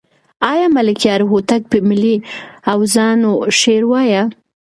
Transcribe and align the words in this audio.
آیا 0.51 0.67
ملکیار 0.77 1.21
هوتک 1.31 1.61
په 1.71 1.77
ملي 1.89 2.15
اوزانو 2.73 3.31
شعر 3.59 3.83
وایه؟ 3.91 4.23